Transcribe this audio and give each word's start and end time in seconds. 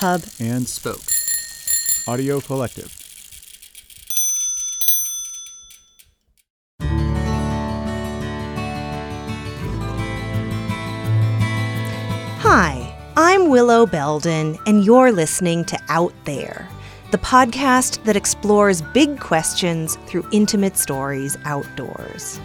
Hub, 0.00 0.22
and 0.38 0.68
Spoke. 0.68 1.00
Audio 2.06 2.38
Collective. 2.38 2.92
Hi, 12.40 12.94
I'm 13.16 13.48
Willow 13.48 13.86
Belden, 13.86 14.58
and 14.66 14.84
you're 14.84 15.10
listening 15.12 15.64
to 15.64 15.80
Out 15.88 16.12
There, 16.26 16.68
the 17.10 17.16
podcast 17.16 18.04
that 18.04 18.16
explores 18.16 18.82
big 18.82 19.18
questions 19.18 19.96
through 20.04 20.28
intimate 20.30 20.76
stories 20.76 21.38
outdoors. 21.46 22.38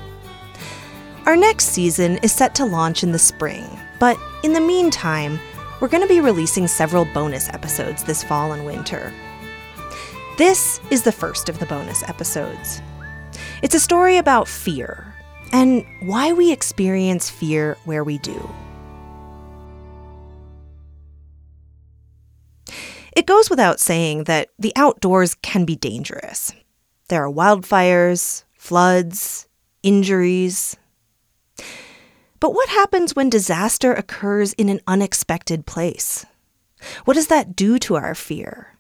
Our 1.26 1.36
next 1.36 1.66
season 1.66 2.18
is 2.24 2.32
set 2.32 2.56
to 2.56 2.66
launch 2.66 3.04
in 3.04 3.12
the 3.12 3.20
spring, 3.20 3.66
but 4.00 4.18
in 4.42 4.54
the 4.54 4.62
meantime, 4.62 5.38
we're 5.82 5.88
going 5.88 6.04
to 6.04 6.08
be 6.08 6.22
releasing 6.22 6.68
several 6.68 7.06
bonus 7.06 7.50
episodes 7.50 8.04
this 8.04 8.24
fall 8.24 8.52
and 8.52 8.66
winter. 8.66 9.12
This 10.38 10.80
is 10.92 11.02
the 11.02 11.12
first 11.12 11.50
of 11.50 11.58
the 11.58 11.66
bonus 11.66 12.04
episodes. 12.04 12.82
It's 13.64 13.74
a 13.74 13.80
story 13.80 14.18
about 14.18 14.48
fear 14.48 15.14
and 15.52 15.84
why 16.04 16.34
we 16.34 16.52
experience 16.52 17.32
fear 17.32 17.78
where 17.86 18.04
we 18.04 18.20
do. 18.20 18.50
It 23.14 23.26
goes 23.26 23.50
without 23.50 23.80
saying 23.80 24.26
that 24.26 24.50
the 24.60 24.74
outdoors 24.76 25.34
can 25.34 25.66
be 25.66 25.76
dangerous. 25.76 26.54
There 27.10 27.26
are 27.26 27.32
wildfires, 27.32 28.44
floods, 28.54 29.48
injuries. 29.84 30.78
But 32.42 32.56
what 32.56 32.70
happens 32.70 33.16
when 33.16 33.30
disaster 33.30 33.94
occurs 33.94 34.54
in 34.54 34.68
an 34.68 34.82
unexpected 34.88 35.68
place? 35.68 36.26
What 37.06 37.14
does 37.14 37.28
that 37.28 37.56
do 37.56 37.78
to 37.80 37.96
our 37.96 38.16
fear? 38.16 38.76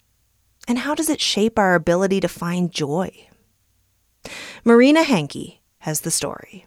And 0.67 0.79
how 0.79 0.95
does 0.95 1.09
it 1.09 1.21
shape 1.21 1.59
our 1.59 1.75
ability 1.75 2.19
to 2.21 2.27
find 2.27 2.71
joy? 2.71 3.29
Marina 4.65 5.03
Hankey 5.03 5.61
has 5.79 6.01
the 6.01 6.09
story. 6.09 6.65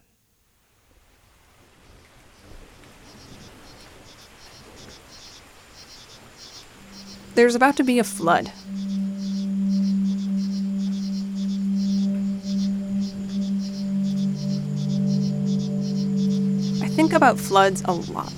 There's 7.35 7.57
about 7.57 7.77
to 7.79 7.83
be 7.83 7.99
a 7.99 8.05
flood. 8.05 8.53
Think 16.95 17.13
about 17.13 17.41
floods 17.41 17.83
a 17.87 17.93
lot. 17.93 18.33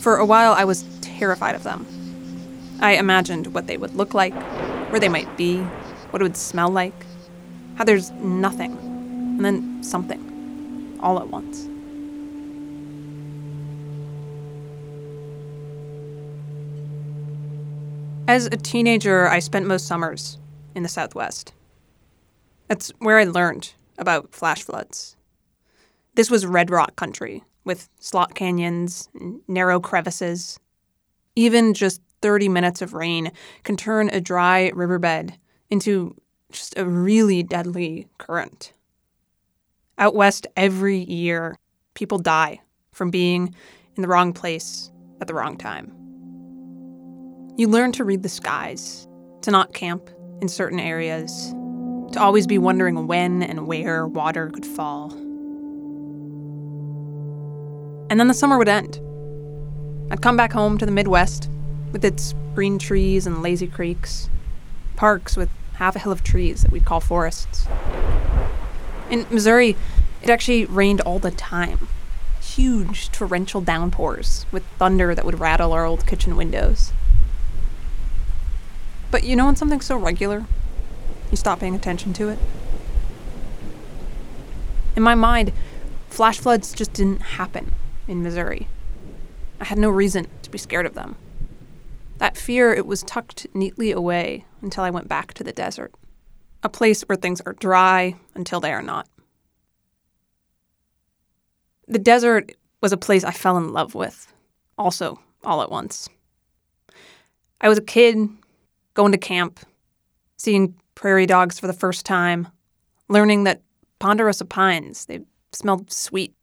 For 0.00 0.16
a 0.16 0.26
while, 0.26 0.52
I 0.52 0.64
was 0.64 0.82
terrified 1.00 1.54
of 1.54 1.62
them. 1.62 1.86
I 2.80 2.96
imagined 2.96 3.54
what 3.54 3.68
they 3.68 3.76
would 3.76 3.94
look 3.94 4.14
like, 4.14 4.34
where 4.90 4.98
they 4.98 5.08
might 5.08 5.36
be, 5.36 5.58
what 6.10 6.20
it 6.20 6.24
would 6.24 6.36
smell 6.36 6.70
like, 6.70 7.06
how 7.76 7.84
there's 7.84 8.10
nothing, 8.10 8.72
and 8.72 9.44
then 9.44 9.82
something, 9.84 10.98
all 11.00 11.20
at 11.20 11.28
once. 11.28 11.68
As 18.26 18.46
a 18.46 18.56
teenager, 18.56 19.28
I 19.28 19.38
spent 19.38 19.66
most 19.66 19.86
summers 19.86 20.36
in 20.74 20.82
the 20.82 20.88
Southwest. 20.88 21.52
That's 22.66 22.90
where 22.98 23.18
I 23.18 23.24
learned 23.24 23.72
about 23.98 24.34
flash 24.34 24.64
floods. 24.64 25.16
This 26.16 26.28
was 26.28 26.44
red 26.44 26.70
rock 26.70 26.96
country 26.96 27.44
with 27.68 27.88
slot 28.00 28.34
canyons 28.34 29.08
narrow 29.46 29.78
crevices. 29.78 30.58
Even 31.36 31.74
just 31.74 32.00
30 32.22 32.48
minutes 32.48 32.82
of 32.82 32.94
rain 32.94 33.30
can 33.62 33.76
turn 33.76 34.08
a 34.08 34.20
dry 34.20 34.72
riverbed 34.74 35.34
into 35.70 36.16
just 36.50 36.76
a 36.78 36.86
really 36.86 37.42
deadly 37.42 38.08
current. 38.16 38.72
Out 39.98 40.14
west, 40.14 40.46
every 40.56 40.98
year, 40.98 41.58
people 41.94 42.18
die 42.18 42.60
from 42.90 43.10
being 43.10 43.54
in 43.96 44.02
the 44.02 44.08
wrong 44.08 44.32
place 44.32 44.90
at 45.20 45.26
the 45.26 45.34
wrong 45.34 45.58
time. 45.58 45.92
You 47.58 47.68
learn 47.68 47.92
to 47.92 48.04
read 48.04 48.22
the 48.22 48.28
skies, 48.28 49.06
to 49.42 49.50
not 49.50 49.74
camp 49.74 50.08
in 50.40 50.48
certain 50.48 50.80
areas, 50.80 51.52
to 52.12 52.20
always 52.20 52.46
be 52.46 52.56
wondering 52.56 53.06
when 53.06 53.42
and 53.42 53.66
where 53.66 54.06
water 54.06 54.48
could 54.48 54.64
fall. 54.64 55.12
And 58.10 58.18
then 58.18 58.28
the 58.28 58.34
summer 58.34 58.56
would 58.56 58.68
end. 58.68 59.00
I'd 60.10 60.22
come 60.22 60.36
back 60.36 60.52
home 60.52 60.78
to 60.78 60.86
the 60.86 60.92
Midwest 60.92 61.50
with 61.92 62.04
its 62.04 62.34
green 62.54 62.78
trees 62.78 63.26
and 63.26 63.42
lazy 63.42 63.66
creeks, 63.66 64.30
parks 64.96 65.36
with 65.36 65.50
half 65.74 65.94
a 65.94 65.98
hill 65.98 66.12
of 66.12 66.24
trees 66.24 66.62
that 66.62 66.72
we'd 66.72 66.86
call 66.86 67.00
forests. 67.00 67.66
In 69.10 69.26
Missouri, 69.30 69.76
it 70.22 70.30
actually 70.30 70.64
rained 70.64 71.02
all 71.02 71.18
the 71.18 71.30
time. 71.30 71.88
Huge 72.40 73.12
torrential 73.12 73.60
downpours 73.60 74.46
with 74.50 74.64
thunder 74.78 75.14
that 75.14 75.26
would 75.26 75.38
rattle 75.38 75.72
our 75.72 75.84
old 75.84 76.06
kitchen 76.06 76.34
windows. 76.34 76.92
But 79.10 79.24
you 79.24 79.36
know 79.36 79.46
when 79.46 79.56
something's 79.56 79.86
so 79.86 79.96
regular, 79.96 80.46
you 81.30 81.36
stop 81.36 81.60
paying 81.60 81.74
attention 81.74 82.14
to 82.14 82.30
it? 82.30 82.38
In 84.96 85.02
my 85.02 85.14
mind, 85.14 85.52
flash 86.08 86.38
floods 86.38 86.72
just 86.72 86.94
didn't 86.94 87.20
happen 87.20 87.72
in 88.08 88.22
Missouri. 88.22 88.66
I 89.60 89.64
had 89.64 89.78
no 89.78 89.90
reason 89.90 90.26
to 90.42 90.50
be 90.50 90.58
scared 90.58 90.86
of 90.86 90.94
them. 90.94 91.16
That 92.16 92.36
fear, 92.36 92.72
it 92.72 92.86
was 92.86 93.02
tucked 93.02 93.46
neatly 93.54 93.92
away 93.92 94.44
until 94.62 94.82
I 94.82 94.90
went 94.90 95.08
back 95.08 95.34
to 95.34 95.44
the 95.44 95.52
desert, 95.52 95.94
a 96.62 96.68
place 96.68 97.02
where 97.02 97.16
things 97.16 97.40
are 97.42 97.52
dry 97.52 98.16
until 98.34 98.58
they 98.58 98.72
are 98.72 98.82
not. 98.82 99.08
The 101.86 101.98
desert 101.98 102.52
was 102.80 102.92
a 102.92 102.96
place 102.96 103.24
I 103.24 103.30
fell 103.30 103.56
in 103.56 103.72
love 103.72 103.94
with, 103.94 104.32
also 104.76 105.20
all 105.44 105.62
at 105.62 105.70
once. 105.70 106.08
I 107.60 107.68
was 107.68 107.78
a 107.78 107.82
kid 107.82 108.28
going 108.94 109.12
to 109.12 109.18
camp, 109.18 109.60
seeing 110.36 110.74
prairie 110.94 111.26
dogs 111.26 111.58
for 111.58 111.66
the 111.66 111.72
first 111.72 112.04
time, 112.04 112.48
learning 113.08 113.44
that 113.44 113.62
ponderosa 114.00 114.44
pines, 114.44 115.06
they 115.06 115.20
smelled 115.52 115.92
sweet, 115.92 116.34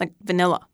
like 0.00 0.12
vanilla. 0.22 0.66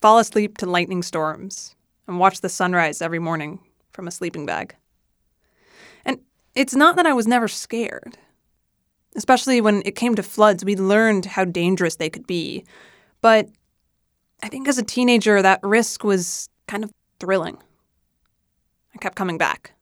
Fall 0.00 0.18
asleep 0.18 0.56
to 0.58 0.66
lightning 0.66 1.02
storms 1.02 1.74
and 2.06 2.18
watch 2.18 2.40
the 2.40 2.48
sunrise 2.48 3.02
every 3.02 3.18
morning 3.18 3.60
from 3.92 4.08
a 4.08 4.10
sleeping 4.10 4.46
bag. 4.46 4.74
And 6.04 6.20
it's 6.54 6.74
not 6.74 6.96
that 6.96 7.06
I 7.06 7.12
was 7.12 7.26
never 7.26 7.48
scared. 7.48 8.16
Especially 9.14 9.60
when 9.60 9.82
it 9.84 9.96
came 9.96 10.14
to 10.14 10.22
floods, 10.22 10.64
we 10.64 10.76
learned 10.76 11.26
how 11.26 11.44
dangerous 11.44 11.96
they 11.96 12.08
could 12.08 12.26
be. 12.26 12.64
But 13.20 13.48
I 14.42 14.48
think 14.48 14.68
as 14.68 14.78
a 14.78 14.82
teenager, 14.82 15.42
that 15.42 15.60
risk 15.62 16.02
was 16.02 16.48
kind 16.66 16.82
of 16.82 16.92
thrilling. 17.18 17.58
I 18.94 18.98
kept 18.98 19.16
coming 19.16 19.36
back. 19.36 19.72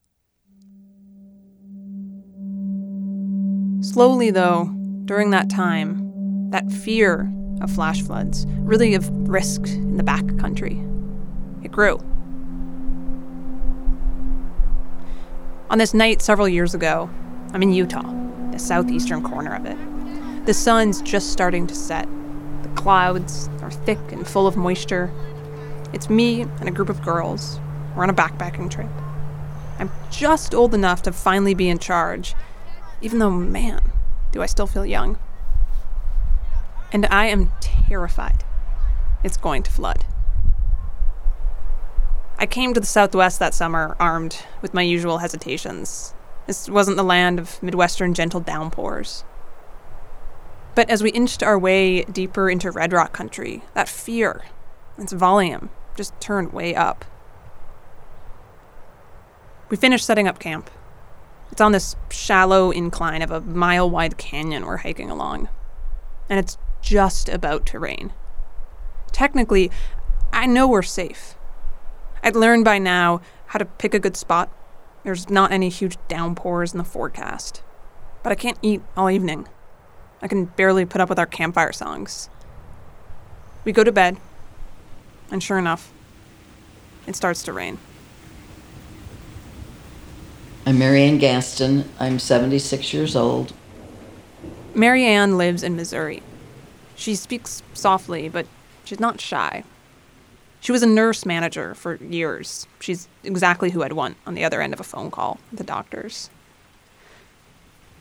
Slowly, 3.80 4.32
though, 4.32 4.64
during 5.04 5.30
that 5.30 5.48
time, 5.48 6.50
that 6.50 6.72
fear 6.72 7.32
of 7.60 7.70
flash 7.70 8.02
floods, 8.02 8.46
really 8.60 8.94
of 8.94 9.08
risk 9.28 9.66
in 9.66 9.96
the 9.96 10.02
back 10.02 10.24
country, 10.38 10.82
it 11.62 11.72
grew. 11.72 11.98
On 15.70 15.78
this 15.78 15.92
night 15.92 16.22
several 16.22 16.48
years 16.48 16.74
ago, 16.74 17.10
I'm 17.52 17.62
in 17.62 17.72
Utah, 17.72 18.14
the 18.52 18.58
southeastern 18.58 19.22
corner 19.22 19.54
of 19.54 19.66
it. 19.66 19.76
The 20.46 20.54
sun's 20.54 21.02
just 21.02 21.30
starting 21.30 21.66
to 21.66 21.74
set. 21.74 22.08
The 22.62 22.70
clouds 22.70 23.50
are 23.60 23.70
thick 23.70 24.00
and 24.12 24.26
full 24.26 24.46
of 24.46 24.56
moisture. 24.56 25.12
It's 25.92 26.08
me 26.08 26.42
and 26.42 26.68
a 26.68 26.72
group 26.72 26.88
of 26.88 27.02
girls. 27.02 27.60
We're 27.94 28.02
on 28.02 28.10
a 28.10 28.14
backpacking 28.14 28.70
trip. 28.70 28.88
I'm 29.78 29.90
just 30.10 30.54
old 30.54 30.74
enough 30.74 31.02
to 31.02 31.12
finally 31.12 31.54
be 31.54 31.68
in 31.68 31.78
charge, 31.78 32.34
even 33.02 33.18
though, 33.18 33.30
man, 33.30 33.82
do 34.32 34.42
I 34.42 34.46
still 34.46 34.66
feel 34.66 34.86
young. 34.86 35.18
And 36.92 37.06
I 37.06 37.26
am 37.26 37.52
terrified 37.60 38.44
it's 39.24 39.36
going 39.36 39.62
to 39.64 39.70
flood. 39.70 40.04
I 42.38 42.46
came 42.46 42.72
to 42.72 42.80
the 42.80 42.86
Southwest 42.86 43.38
that 43.40 43.52
summer 43.52 43.96
armed 43.98 44.44
with 44.62 44.72
my 44.72 44.82
usual 44.82 45.18
hesitations. 45.18 46.14
This 46.46 46.68
wasn't 46.68 46.96
the 46.96 47.02
land 47.02 47.38
of 47.38 47.60
Midwestern 47.62 48.14
gentle 48.14 48.40
downpours. 48.40 49.24
But 50.74 50.88
as 50.88 51.02
we 51.02 51.10
inched 51.10 51.42
our 51.42 51.58
way 51.58 52.04
deeper 52.04 52.48
into 52.48 52.70
Red 52.70 52.92
Rock 52.92 53.12
country, 53.12 53.64
that 53.74 53.88
fear, 53.88 54.44
its 54.96 55.12
volume, 55.12 55.70
just 55.96 56.18
turned 56.20 56.52
way 56.52 56.76
up. 56.76 57.04
We 59.68 59.76
finished 59.76 60.06
setting 60.06 60.28
up 60.28 60.38
camp, 60.38 60.70
it's 61.50 61.60
on 61.60 61.72
this 61.72 61.96
shallow 62.10 62.70
incline 62.70 63.22
of 63.22 63.30
a 63.30 63.40
mile 63.40 63.90
wide 63.90 64.16
canyon 64.16 64.64
we're 64.64 64.78
hiking 64.78 65.10
along. 65.10 65.48
And 66.28 66.38
it's 66.38 66.56
just 66.80 67.28
about 67.28 67.66
to 67.66 67.78
rain. 67.78 68.12
Technically, 69.12 69.70
I 70.32 70.46
know 70.46 70.68
we're 70.68 70.82
safe. 70.82 71.34
I'd 72.22 72.36
learned 72.36 72.64
by 72.64 72.78
now 72.78 73.20
how 73.46 73.58
to 73.58 73.64
pick 73.64 73.94
a 73.94 73.98
good 73.98 74.16
spot. 74.16 74.50
There's 75.04 75.30
not 75.30 75.52
any 75.52 75.68
huge 75.68 75.96
downpours 76.08 76.72
in 76.72 76.78
the 76.78 76.84
forecast. 76.84 77.62
But 78.22 78.32
I 78.32 78.34
can't 78.34 78.58
eat 78.62 78.82
all 78.96 79.10
evening. 79.10 79.48
I 80.20 80.28
can 80.28 80.46
barely 80.46 80.84
put 80.84 81.00
up 81.00 81.08
with 81.08 81.18
our 81.18 81.26
campfire 81.26 81.72
songs. 81.72 82.28
We 83.64 83.72
go 83.72 83.84
to 83.84 83.92
bed, 83.92 84.16
and 85.30 85.42
sure 85.42 85.58
enough, 85.58 85.92
it 87.06 87.14
starts 87.14 87.42
to 87.44 87.52
rain. 87.52 87.78
I'm 90.66 90.78
Marianne 90.78 91.18
Gaston. 91.18 91.88
I'm 91.98 92.18
76 92.18 92.92
years 92.92 93.16
old. 93.16 93.54
Marianne 94.74 95.38
lives 95.38 95.62
in 95.62 95.76
Missouri. 95.76 96.22
She 96.98 97.14
speaks 97.14 97.62
softly, 97.74 98.28
but 98.28 98.44
she's 98.84 98.98
not 98.98 99.20
shy. 99.20 99.62
She 100.60 100.72
was 100.72 100.82
a 100.82 100.86
nurse 100.86 101.24
manager 101.24 101.76
for 101.76 101.94
years. 101.94 102.66
She's 102.80 103.06
exactly 103.22 103.70
who 103.70 103.84
I'd 103.84 103.92
want 103.92 104.16
on 104.26 104.34
the 104.34 104.44
other 104.44 104.60
end 104.60 104.72
of 104.72 104.80
a 104.80 104.84
phone 104.84 105.08
call, 105.08 105.38
the 105.52 105.62
doctors. 105.62 106.28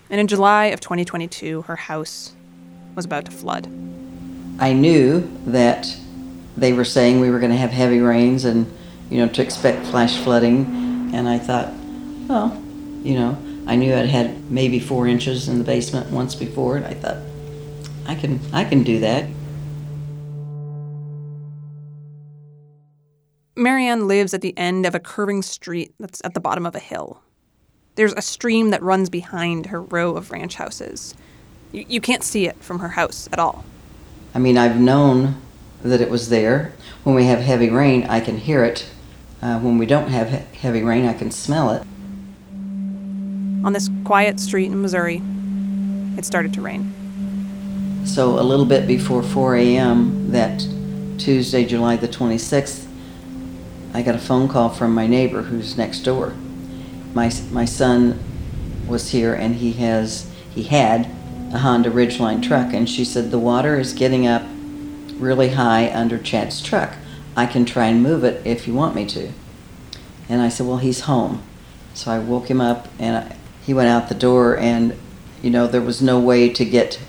And 0.09 0.19
in 0.19 0.25
July 0.25 0.65
of 0.65 0.79
2022, 0.79 1.61
her 1.63 1.75
house 1.75 2.33
was 2.95 3.05
about 3.05 3.25
to 3.25 3.31
flood. 3.31 3.67
I 4.59 4.73
knew 4.73 5.29
that 5.45 5.95
they 6.57 6.73
were 6.73 6.83
saying 6.83 7.19
we 7.19 7.29
were 7.29 7.39
going 7.39 7.51
to 7.51 7.57
have 7.57 7.69
heavy 7.69 7.99
rains 7.99 8.45
and, 8.45 8.65
you 9.11 9.19
know, 9.19 9.31
to 9.31 9.43
expect 9.43 9.85
flash 9.85 10.17
flooding. 10.17 11.11
And 11.13 11.29
I 11.29 11.37
thought, 11.37 11.71
well, 12.27 12.59
you 13.03 13.13
know, 13.13 13.37
I 13.67 13.75
knew 13.75 13.93
I'd 13.93 14.09
had 14.09 14.49
maybe 14.49 14.79
four 14.79 15.05
inches 15.07 15.47
in 15.47 15.59
the 15.59 15.63
basement 15.63 16.09
once 16.09 16.33
before, 16.33 16.77
and 16.77 16.85
I 16.87 16.95
thought, 16.95 17.17
I 18.07 18.15
can, 18.15 18.39
I 18.53 18.63
can 18.63 18.83
do 18.83 18.99
that. 19.01 19.25
Marianne 23.57 24.07
lives 24.07 24.33
at 24.33 24.41
the 24.41 24.55
end 24.57 24.85
of 24.85 24.93
a 24.93 24.99
curving 24.99 25.41
street 25.41 25.93
that's 25.99 26.21
at 26.23 26.33
the 26.33 26.39
bottom 26.39 26.65
of 26.65 26.75
a 26.75 26.79
hill. 26.79 27.21
There's 27.95 28.13
a 28.13 28.21
stream 28.21 28.69
that 28.69 28.83
runs 28.83 29.09
behind 29.09 29.67
her 29.67 29.81
row 29.81 30.15
of 30.15 30.29
ranch 30.31 30.55
houses. 30.55 31.15
You, 31.71 31.83
you 31.89 32.01
can't 32.01 32.23
see 32.23 32.45
it 32.45 32.55
from 32.63 32.79
her 32.79 32.89
house 32.89 33.27
at 33.31 33.39
all. 33.39 33.65
I 34.35 34.39
mean, 34.39 34.57
I've 34.57 34.79
known 34.79 35.41
that 35.81 36.01
it 36.01 36.09
was 36.09 36.29
there. 36.29 36.73
When 37.03 37.15
we 37.15 37.25
have 37.25 37.39
heavy 37.39 37.69
rain, 37.69 38.03
I 38.03 38.19
can 38.19 38.37
hear 38.37 38.63
it. 38.63 38.87
Uh, 39.41 39.59
when 39.59 39.79
we 39.79 39.87
don't 39.87 40.09
have 40.09 40.29
he- 40.29 40.57
heavy 40.59 40.83
rain, 40.83 41.05
I 41.05 41.13
can 41.13 41.31
smell 41.31 41.71
it. 41.71 41.81
On 43.65 43.73
this 43.73 43.89
quiet 44.05 44.39
street 44.39 44.67
in 44.67 44.81
Missouri, 44.81 45.21
it 46.17 46.25
started 46.25 46.53
to 46.53 46.61
rain. 46.61 46.93
So, 48.07 48.39
a 48.39 48.41
little 48.41 48.65
bit 48.65 48.87
before 48.87 49.21
4 49.21 49.57
a.m. 49.57 50.31
that 50.31 50.65
Tuesday, 51.17 51.65
July 51.65 51.97
the 51.97 52.07
26th, 52.07 52.87
I 53.93 54.01
got 54.01 54.15
a 54.15 54.17
phone 54.17 54.47
call 54.47 54.69
from 54.69 54.95
my 54.95 55.05
neighbor 55.05 55.41
who's 55.41 55.77
next 55.77 55.99
door. 55.99 56.33
My, 57.13 57.29
my 57.51 57.65
son 57.65 58.17
was 58.87 59.09
here 59.09 59.33
and 59.35 59.55
he 59.55 59.73
has 59.73 60.31
he 60.49 60.63
had 60.63 61.11
a 61.53 61.59
Honda 61.59 61.91
Ridgeline 61.91 62.41
truck 62.41 62.73
and 62.73 62.89
she 62.89 63.03
said 63.03 63.29
the 63.29 63.37
water 63.37 63.77
is 63.77 63.91
getting 63.93 64.25
up 64.25 64.43
really 65.17 65.49
high 65.49 65.93
under 65.93 66.17
Chad's 66.17 66.61
truck. 66.61 66.93
I 67.35 67.45
can 67.45 67.65
try 67.65 67.87
and 67.87 68.01
move 68.01 68.23
it 68.23 68.41
if 68.47 68.67
you 68.67 68.73
want 68.73 68.95
me 68.95 69.05
to. 69.07 69.33
And 70.29 70.41
I 70.41 70.47
said, 70.47 70.65
well, 70.65 70.77
he's 70.77 71.01
home. 71.01 71.43
So 71.93 72.09
I 72.09 72.19
woke 72.19 72.49
him 72.49 72.61
up 72.61 72.87
and 72.97 73.17
I, 73.17 73.35
he 73.63 73.73
went 73.73 73.89
out 73.89 74.07
the 74.07 74.15
door 74.15 74.57
and 74.57 74.97
you 75.43 75.49
know 75.49 75.67
there 75.67 75.81
was 75.81 76.01
no 76.01 76.19
way 76.19 76.49
to 76.49 76.63
get 76.63 76.99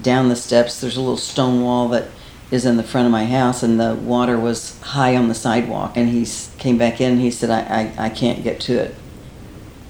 down 0.00 0.28
the 0.28 0.36
steps. 0.36 0.80
There's 0.80 0.96
a 0.96 1.00
little 1.00 1.16
stone 1.16 1.62
wall 1.62 1.88
that 1.88 2.08
is 2.50 2.66
in 2.66 2.76
the 2.76 2.82
front 2.82 3.06
of 3.06 3.12
my 3.12 3.24
house 3.24 3.62
and 3.62 3.80
the 3.80 3.94
water 3.94 4.38
was 4.38 4.78
high 4.80 5.16
on 5.16 5.28
the 5.28 5.34
sidewalk 5.34 5.96
and 5.96 6.10
he 6.10 6.26
came 6.58 6.76
back 6.76 7.00
in 7.00 7.12
and 7.12 7.20
he 7.20 7.30
said 7.30 7.48
I, 7.48 7.60
I, 7.98 8.06
I 8.06 8.08
can't 8.10 8.44
get 8.44 8.60
to 8.60 8.74
it 8.74 8.94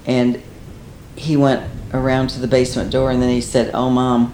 and 0.05 0.41
he 1.17 1.35
went 1.35 1.69
around 1.93 2.29
to 2.29 2.39
the 2.39 2.47
basement 2.47 2.89
door 2.89 3.11
and 3.11 3.21
then 3.21 3.29
he 3.29 3.41
said 3.41 3.69
oh 3.73 3.89
mom 3.89 4.33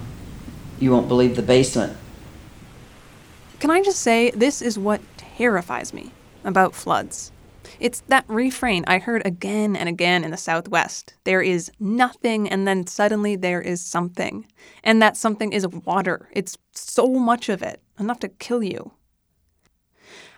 you 0.79 0.91
won't 0.91 1.07
believe 1.07 1.35
the 1.35 1.41
basement 1.41 1.97
Can 3.59 3.71
I 3.71 3.81
just 3.81 3.99
say, 3.99 4.29
this 4.29 4.61
is 4.61 4.77
what 4.77 5.01
terrifies 5.17 5.91
me 5.93 6.11
about 6.43 6.75
floods. 6.75 7.31
It's 7.79 8.01
that 8.07 8.25
refrain 8.27 8.83
I 8.87 8.99
heard 8.99 9.25
again 9.25 9.75
and 9.75 9.87
again 9.87 10.23
in 10.23 10.31
the 10.31 10.37
Southwest. 10.37 11.13
There 11.23 11.41
is 11.41 11.71
nothing, 11.79 12.49
and 12.49 12.67
then 12.67 12.87
suddenly 12.87 13.35
there 13.35 13.61
is 13.61 13.81
something. 13.81 14.45
And 14.83 15.01
that 15.01 15.17
something 15.17 15.53
is 15.53 15.67
water. 15.67 16.29
It's 16.33 16.57
so 16.73 17.07
much 17.07 17.49
of 17.49 17.61
it, 17.61 17.81
enough 17.99 18.19
to 18.19 18.29
kill 18.29 18.63
you. 18.63 18.91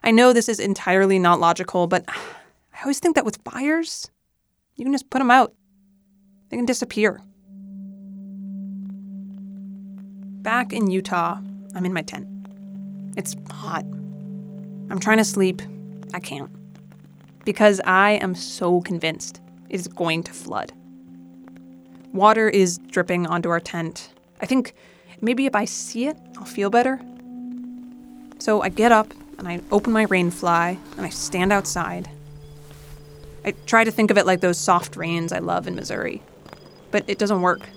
I 0.04 0.12
know 0.12 0.34
this 0.34 0.50
is 0.50 0.60
entirely 0.60 1.20
not 1.20 1.40
logical, 1.40 1.88
but 1.88 2.06
I 2.10 2.82
always 2.84 3.00
think 3.00 3.16
that 3.16 3.26
with 3.26 3.40
fires, 3.44 4.10
you 4.76 4.86
can 4.86 4.94
just 4.94 5.10
put 5.10 5.20
them 5.20 5.32
out, 5.32 5.54
they 6.50 6.58
can 6.58 6.66
disappear. 6.66 7.22
Back 10.42 10.74
in 10.74 10.90
Utah, 10.90 11.40
I'm 11.76 11.86
in 11.86 11.94
my 11.94 12.02
tent. 12.02 12.28
It's 13.16 13.36
hot. 13.52 13.84
I'm 14.90 15.00
trying 15.00 15.18
to 15.18 15.24
sleep. 15.24 15.62
I 16.14 16.20
can't. 16.20 16.52
Because 17.44 17.82
I 17.86 18.12
am 18.12 18.36
so 18.36 18.82
convinced 18.82 19.42
it 19.70 19.76
is 19.76 19.88
going 19.88 20.24
to 20.24 20.34
flood. 20.34 20.74
Water 22.14 22.50
is 22.50 22.78
dripping 22.78 23.26
onto 23.26 23.50
our 23.50 23.60
tent. 23.60 24.14
I 24.42 24.46
think 24.46 24.76
maybe 25.22 25.46
if 25.46 25.56
I 25.56 25.66
see 25.66 26.08
it, 26.08 26.18
I'll 26.38 26.46
feel 26.46 26.70
better. 26.70 27.00
So 28.40 28.62
I 28.62 28.70
get 28.70 28.92
up 28.92 29.14
and 29.38 29.48
I 29.48 29.62
open 29.72 29.94
my 29.94 30.04
rain 30.04 30.30
fly 30.30 30.78
and 30.98 31.06
I 31.06 31.10
stand 31.10 31.52
outside. 31.54 32.10
I 33.44 33.52
try 33.66 33.84
to 33.84 33.92
think 33.92 34.12
of 34.12 34.18
it 34.18 34.26
like 34.26 34.42
those 34.42 34.58
soft 34.58 34.96
rains 34.96 35.32
I 35.32 35.40
love 35.40 35.68
in 35.68 35.76
Missouri, 35.76 36.22
but 36.92 37.04
it 37.08 37.18
doesn't 37.18 37.42
work. 37.42 37.68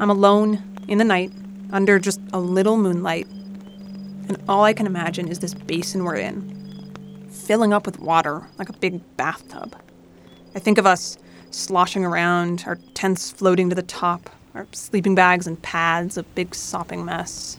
I'm 0.00 0.10
alone 0.10 0.62
in 0.88 0.98
the 0.98 1.04
night 1.04 1.30
under 1.72 2.00
just 2.00 2.20
a 2.32 2.40
little 2.40 2.76
moonlight, 2.76 3.28
and 3.28 4.36
all 4.48 4.64
I 4.64 4.72
can 4.72 4.86
imagine 4.86 5.28
is 5.28 5.38
this 5.38 5.54
basin 5.54 6.02
we're 6.02 6.16
in, 6.16 6.59
filling 7.50 7.72
up 7.72 7.84
with 7.84 7.98
water 7.98 8.44
like 8.58 8.68
a 8.68 8.72
big 8.74 9.00
bathtub. 9.16 9.74
I 10.54 10.60
think 10.60 10.78
of 10.78 10.86
us 10.86 11.18
sloshing 11.50 12.04
around, 12.04 12.62
our 12.64 12.76
tents 12.94 13.32
floating 13.32 13.68
to 13.70 13.74
the 13.74 13.82
top, 13.82 14.30
our 14.54 14.68
sleeping 14.70 15.16
bags 15.16 15.48
and 15.48 15.60
pads 15.60 16.16
a 16.16 16.22
big 16.22 16.54
sopping 16.54 17.04
mess. 17.04 17.58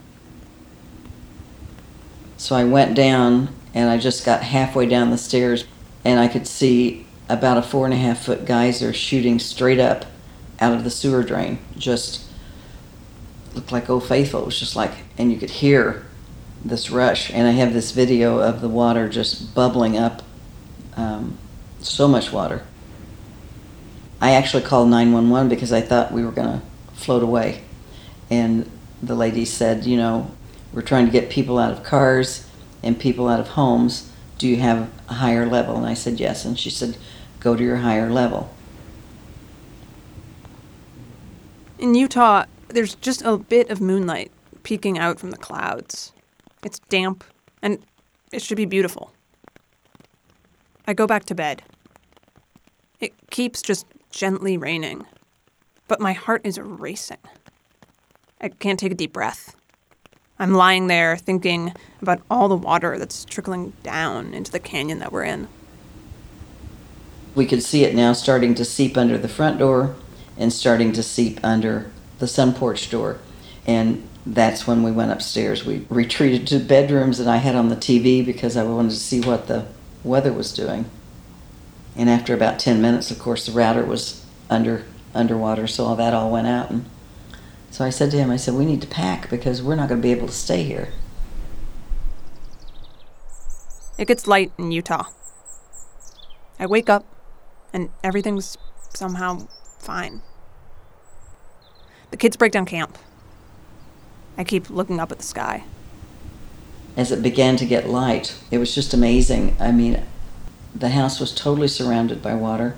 so 2.38 2.56
i 2.56 2.64
went 2.64 2.96
down 2.96 3.50
and 3.74 3.90
i 3.90 3.98
just 3.98 4.26
got 4.26 4.42
halfway 4.42 4.86
down 4.86 5.12
the 5.12 5.18
stairs 5.18 5.66
and 6.06 6.22
i 6.22 6.28
could 6.28 6.48
see 6.48 7.06
about 7.28 7.58
a 7.58 7.62
four 7.62 7.84
and 7.84 7.94
a 7.94 7.98
half 7.98 8.24
foot 8.24 8.46
geyser 8.46 8.94
shooting 8.94 9.40
straight 9.40 9.80
up 9.80 10.06
out 10.62 10.74
of 10.74 10.86
the 10.86 10.90
sewer 10.90 11.22
drain 11.22 11.60
just 11.78 12.24
looked 13.54 13.74
like 13.74 13.90
old 13.90 14.06
faithful 14.06 14.42
it 14.42 14.46
was 14.46 14.58
just 14.58 14.76
like 14.76 14.94
and 15.18 15.34
you 15.34 15.38
could 15.38 15.50
hear 15.50 16.06
this 16.64 16.92
rush 16.92 17.32
and 17.32 17.48
i 17.48 17.52
have 17.52 17.74
this 17.74 17.92
video 17.92 18.40
of 18.40 18.62
the 18.62 18.70
water 18.70 19.10
just 19.10 19.56
bubbling 19.56 19.98
up 19.98 20.22
um, 20.96 21.38
so 21.80 22.08
much 22.08 22.32
water. 22.32 22.64
I 24.20 24.32
actually 24.34 24.64
called 24.64 24.90
911 24.90 25.50
because 25.50 25.72
i 25.72 25.82
thought 25.82 26.12
we 26.12 26.24
were 26.24 26.32
going 26.32 26.60
to 26.60 26.66
float 26.94 27.24
away. 27.24 27.64
And 28.30 28.70
the 29.02 29.16
lady 29.16 29.46
said 29.46 29.86
you 29.86 29.98
know 29.98 30.32
we're 30.74 30.82
trying 30.82 31.06
to 31.06 31.12
get 31.12 31.30
people 31.30 31.58
out 31.58 31.72
of 31.72 31.84
cars 31.84 32.48
and 32.84 33.00
people 33.00 33.28
out 33.28 33.40
of 33.40 33.50
homes. 33.50 34.12
Do 34.38 34.48
you 34.48 34.58
have 34.58 34.90
a 35.10 35.16
higher 35.16 35.46
level? 35.46 35.76
And 35.76 35.86
i 35.86 35.94
said 35.94 36.20
yes. 36.20 36.46
And 36.46 36.58
she 36.58 36.70
said 36.70 36.98
go 37.40 37.56
to 37.56 37.64
your 37.64 37.78
higher 37.78 38.10
level. 38.10 38.54
In 41.80 41.96
Utah, 41.96 42.46
there's 42.68 42.94
just 42.96 43.24
a 43.24 43.38
bit 43.38 43.72
of 43.72 43.82
moonlight 43.82 44.32
peeking 44.62 45.00
out 45.00 45.20
from 45.20 45.32
the 45.32 45.38
clouds. 45.38 46.14
It's 46.64 46.80
damp, 46.90 47.24
and 47.62 47.80
it 48.32 48.42
should 48.42 48.58
be 48.58 48.66
beautiful. 48.66 49.12
I 50.88 50.94
go 50.94 51.08
back 51.08 51.26
to 51.26 51.36
bed. 51.36 51.64
It 53.00 53.14
keeps 53.30 53.62
just 53.62 53.86
gently 54.12 54.58
raining, 54.58 55.06
but 55.88 56.00
my 56.00 56.14
heart 56.14 56.42
is 56.44 56.60
racing. 56.60 57.18
I 58.40 58.50
can't 58.50 58.80
take 58.80 58.92
a 58.92 58.96
deep 58.96 59.14
breath. 59.14 59.56
I'm 60.40 60.54
lying 60.54 60.88
there 60.88 61.18
thinking 61.18 61.74
about 62.02 62.22
all 62.30 62.48
the 62.48 62.56
water 62.56 62.98
that's 62.98 63.26
trickling 63.26 63.74
down 63.84 64.34
into 64.34 64.52
the 64.52 64.60
canyon 64.60 65.00
that 65.00 65.12
we're 65.12 65.24
in. 65.24 65.48
we 67.36 67.46
could 67.46 67.64
see 67.64 67.84
it 67.84 67.96
now 67.96 68.14
starting 68.14 68.54
to 68.56 68.66
seep 68.66 68.98
under 68.98 69.18
the 69.18 69.28
front 69.28 69.60
door 69.60 69.96
and 70.38 70.52
starting 70.52 70.92
to 70.94 71.04
seep 71.04 71.40
under 71.44 71.92
the 72.20 72.28
sun 72.28 72.54
porch 72.54 72.90
door 72.90 73.18
and 73.66 74.08
that's 74.26 74.68
when 74.68 74.84
we 74.84 74.92
went 74.92 75.12
upstairs 75.12 75.66
we 75.66 75.86
retreated 75.90 76.46
to 76.46 76.60
bedrooms 76.60 77.20
and 77.20 77.30
i 77.30 77.38
had 77.38 77.56
on 77.56 77.70
the 77.70 77.76
tv 77.76 78.24
because 78.26 78.56
i 78.56 78.64
wanted 78.64 78.90
to 78.90 78.96
see 78.96 79.20
what 79.22 79.48
the 79.48 79.66
weather 80.04 80.32
was 80.32 80.54
doing 80.54 80.86
and 81.96 82.10
after 82.10 82.34
about 82.34 82.60
10 82.60 82.82
minutes 82.82 83.10
of 83.10 83.20
course 83.20 83.46
the 83.46 83.52
router 83.52 83.84
was 83.84 84.26
under 84.50 84.86
underwater 85.14 85.66
so 85.68 85.86
all 85.86 85.96
that 85.96 86.14
all 86.14 86.32
went 86.32 86.48
out 86.48 86.70
and 86.70 86.86
so 87.72 87.84
i 87.84 87.90
said 87.90 88.12
to 88.12 88.18
him 88.18 88.30
i 88.30 88.38
said 88.38 88.54
we 88.54 88.66
need 88.66 88.82
to 88.82 88.88
pack 88.88 89.30
because 89.30 89.62
we're 89.62 89.76
not 89.76 89.90
going 89.90 90.00
to 90.00 90.06
be 90.06 90.12
able 90.12 90.28
to 90.28 90.34
stay 90.34 90.64
here 90.64 90.90
It 94.02 94.08
gets 94.08 94.26
light 94.26 94.52
in 94.58 94.72
Utah. 94.72 95.04
I 96.58 96.66
wake 96.66 96.90
up 96.90 97.06
and 97.72 97.92
everything's 98.04 98.58
somehow 98.96 99.48
fine. 99.78 100.24
The 102.10 102.18
kids 102.18 102.36
break 102.36 102.52
down 102.52 102.66
camp. 102.66 102.98
I 104.42 104.44
keep 104.44 104.72
looking 104.72 105.00
up 105.00 105.12
at 105.12 105.20
the 105.20 105.24
sky. 105.24 105.66
As 106.98 107.12
it 107.12 107.22
began 107.22 107.58
to 107.58 107.66
get 107.68 107.88
light, 107.88 108.36
it 108.50 108.58
was 108.58 108.74
just 108.74 108.92
amazing. 108.92 109.56
I 109.60 109.72
mean, 109.72 110.02
the 110.74 110.90
house 110.90 111.20
was 111.20 111.32
totally 111.32 111.68
surrounded 111.68 112.24
by 112.24 112.34
water. 112.34 112.76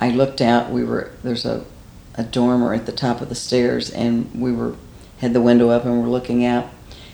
I 0.00 0.08
looked 0.08 0.40
out. 0.40 0.70
We 0.70 0.84
were 0.84 1.10
there's 1.22 1.44
a 1.44 1.66
a 2.14 2.22
dormer 2.22 2.72
at 2.72 2.86
the 2.86 2.92
top 2.92 3.20
of 3.20 3.28
the 3.28 3.34
stairs, 3.34 3.90
and 3.90 4.34
we 4.34 4.50
were 4.50 4.76
had 5.18 5.34
the 5.34 5.42
window 5.42 5.68
up 5.68 5.84
and 5.84 6.00
we're 6.00 6.08
looking 6.08 6.42
out. 6.42 6.70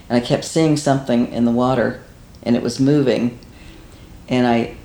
And 0.08 0.22
I 0.22 0.24
kept 0.24 0.44
seeing 0.44 0.76
something 0.76 1.32
in 1.32 1.44
the 1.44 1.50
water, 1.50 2.00
and 2.44 2.54
it 2.54 2.62
was 2.62 2.78
moving. 2.78 3.40
And 4.28 4.46
I 4.46 4.76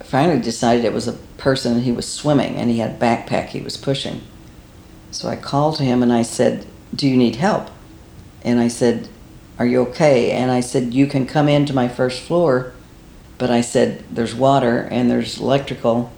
finally 0.00 0.40
decided 0.40 0.86
it 0.86 0.94
was 0.94 1.08
a 1.08 1.18
person. 1.36 1.82
He 1.82 1.92
was 1.92 2.08
swimming, 2.08 2.56
and 2.56 2.70
he 2.70 2.78
had 2.78 2.92
a 2.92 2.98
backpack 2.98 3.48
he 3.48 3.60
was 3.60 3.76
pushing. 3.76 4.22
So 5.10 5.28
I 5.28 5.36
called 5.36 5.78
him 5.78 6.02
and 6.02 6.10
I 6.10 6.22
said, 6.22 6.64
"Do 6.94 7.06
you 7.06 7.18
need 7.18 7.36
help?" 7.36 7.68
And 8.44 8.58
I 8.60 8.68
said, 8.68 9.08
"Are 9.58 9.66
you 9.66 9.82
okay?" 9.82 10.30
And 10.30 10.50
I 10.50 10.60
said, 10.60 10.94
"You 10.94 11.06
can 11.06 11.26
come 11.26 11.48
into 11.48 11.72
my 11.72 11.88
first 11.88 12.20
floor." 12.22 12.72
But 13.38 13.50
I 13.50 13.60
said, 13.60 14.04
"There's 14.10 14.34
water 14.34 14.88
and 14.90 15.10
there's 15.10 15.38
electrical. 15.38 16.10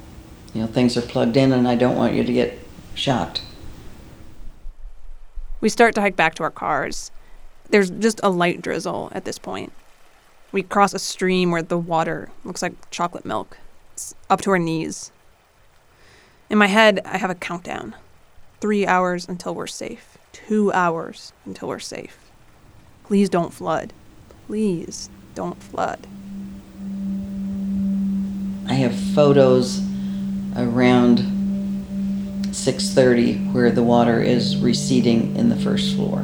You 0.52 0.62
know, 0.62 0.66
things 0.66 0.96
are 0.96 1.02
plugged 1.02 1.36
in, 1.36 1.52
and 1.52 1.66
I 1.66 1.74
don't 1.74 1.96
want 1.96 2.14
you 2.14 2.24
to 2.24 2.32
get 2.32 2.58
shocked." 2.94 3.42
We 5.60 5.68
start 5.68 5.94
to 5.94 6.00
hike 6.00 6.16
back 6.16 6.34
to 6.36 6.42
our 6.42 6.50
cars. 6.50 7.10
There's 7.70 7.90
just 7.90 8.20
a 8.22 8.28
light 8.28 8.60
drizzle 8.60 9.10
at 9.12 9.24
this 9.24 9.38
point. 9.38 9.72
We 10.52 10.62
cross 10.62 10.92
a 10.92 10.98
stream 10.98 11.50
where 11.50 11.62
the 11.62 11.78
water 11.78 12.30
looks 12.44 12.62
like 12.62 12.90
chocolate 12.90 13.24
milk. 13.24 13.56
It's 13.94 14.14
up 14.28 14.40
to 14.42 14.50
our 14.50 14.58
knees. 14.58 15.10
In 16.50 16.58
my 16.58 16.66
head, 16.66 17.00
I 17.04 17.16
have 17.16 17.30
a 17.30 17.34
countdown 17.34 17.96
three 18.60 18.86
hours 18.86 19.26
until 19.26 19.54
we're 19.54 19.66
safe, 19.66 20.18
two 20.34 20.70
hours 20.72 21.32
until 21.46 21.68
we're 21.68 21.78
safe. 21.78 22.18
Please 23.04 23.28
don't 23.30 23.54
flood. 23.54 23.92
Please 24.46 25.08
don't 25.34 25.62
flood. 25.62 26.06
I 28.68 28.74
have 28.74 28.94
photos 29.14 29.80
around 30.56 31.18
6:30 32.50 33.52
where 33.52 33.70
the 33.70 33.82
water 33.82 34.20
is 34.20 34.56
receding 34.56 35.36
in 35.36 35.48
the 35.48 35.56
first 35.56 35.94
floor, 35.94 36.20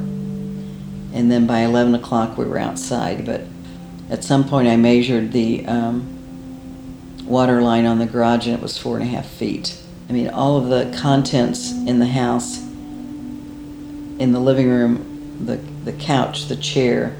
and 1.13 1.31
then 1.31 1.47
by 1.47 1.61
11 1.61 1.95
o'clock 1.95 2.37
we 2.37 2.45
were 2.45 2.59
outside. 2.59 3.25
But 3.25 3.43
at 4.11 4.25
some 4.25 4.45
point 4.45 4.69
I 4.69 4.77
measured 4.77 5.33
the 5.33 5.67
um, 5.67 6.19
water 7.25 7.63
line 7.63 7.87
on 7.87 7.99
the 7.99 8.07
garage 8.07 8.47
and 8.47 8.57
it 8.57 8.63
was 8.63 8.77
four 8.77 8.97
and 8.97 9.05
a 9.05 9.09
half 9.09 9.27
feet. 9.27 9.77
I 10.09 10.13
mean, 10.13 10.29
all 10.29 10.57
of 10.57 10.69
the 10.69 10.97
contents 10.99 11.71
in 11.71 12.01
the 12.01 12.07
house, 12.07 12.67
in 14.21 14.33
the 14.33 14.39
living 14.39 14.69
room, 14.69 15.45
the 15.47 15.57
the 15.91 15.93
couch, 15.95 16.47
the 16.47 16.57
chair, 16.57 17.17